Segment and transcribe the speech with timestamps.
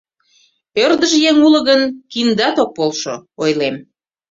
[0.83, 3.75] Ӧрдыж еҥ уло гын, киндат ок полшо,— ойлем.